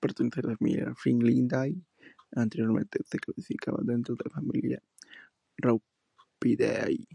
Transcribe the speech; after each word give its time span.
Pertenece 0.00 0.40
a 0.40 0.42
la 0.46 0.56
familia 0.56 0.94
"Fringillidae"; 0.94 1.74
anteriormente 2.34 3.00
se 3.04 3.18
clasificaba 3.18 3.76
dentro 3.82 4.14
de 4.14 4.22
la 4.24 4.30
familia 4.36 4.82
"Thraupidae". 5.54 7.06